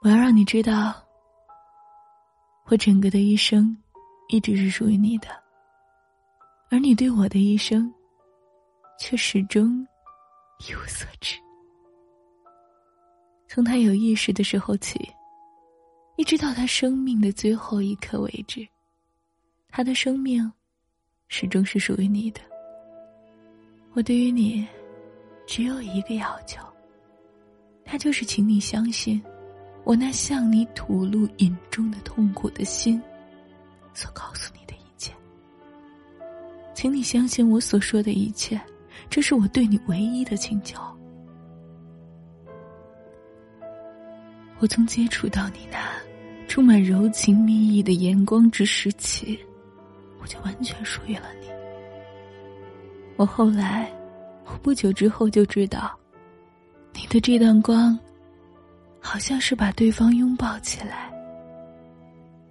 [0.00, 0.94] 我要让你知道，
[2.66, 3.76] 我整个的一生
[4.28, 5.28] 一直是属于你的，
[6.70, 7.92] 而你对我的一生
[9.00, 9.84] 却始终
[10.60, 11.36] 一无所知。
[13.48, 15.00] 从他有意识的时候起，
[16.16, 18.66] 一直到他生命的最后一刻为止，
[19.68, 20.48] 他的生命
[21.26, 22.40] 始终是属于你的。
[23.94, 24.64] 我对于你
[25.44, 26.62] 只有一个要求，
[27.84, 29.20] 那就是请你相信。
[29.88, 33.00] 我那向你吐露隐中的痛苦的心，
[33.94, 35.14] 所告诉你的一切，
[36.74, 38.60] 请你相信我所说的一切，
[39.08, 40.78] 这是我对你唯一的请求。
[44.58, 45.78] 我从接触到你那
[46.46, 49.40] 充满柔情蜜意的眼光之时起，
[50.20, 51.48] 我就完全属于了你。
[53.16, 53.90] 我后来，
[54.44, 55.98] 我不久之后就知道，
[56.92, 57.98] 你的这段光。
[59.00, 61.10] 好像是把对方拥抱起来，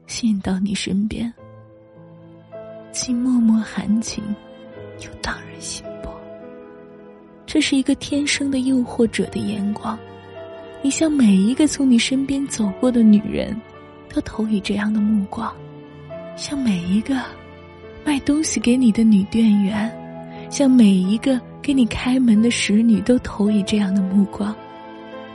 [0.08, 1.32] 吸引到你身边，
[2.92, 4.24] 既脉脉含情，
[5.06, 6.12] 又荡人心波。
[7.46, 9.98] 这是一个天生的诱惑者的眼光，
[10.82, 13.56] 你向每一个从你身边走过的女人，
[14.10, 15.54] 都投以这样的目光；
[16.36, 17.22] 向每一个
[18.04, 19.90] 卖东西给你的女店员，
[20.50, 24.56] 向每一个给你开门的使女，都投以这样的目光。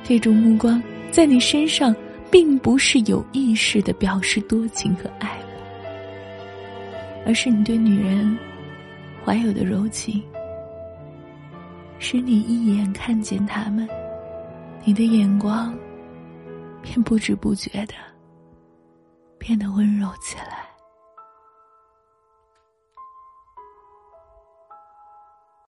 [0.02, 0.82] 这种目光。
[1.12, 1.94] 在你身上，
[2.30, 5.52] 并不是有意识的表示多情和爱慕，
[7.26, 8.36] 而是你对女人
[9.22, 10.22] 怀有的柔情，
[11.98, 13.86] 使你一眼看见他们，
[14.86, 15.76] 你的眼光
[16.80, 17.92] 便不知不觉的
[19.38, 20.51] 变得温柔起来。